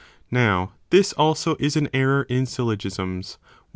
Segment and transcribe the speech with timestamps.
[0.15, 3.37] | Now this also is an error in syllogisms,
[3.69, 3.69] when 8.